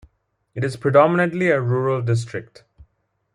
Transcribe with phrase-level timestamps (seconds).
[0.55, 2.63] It is predominantly a rural district.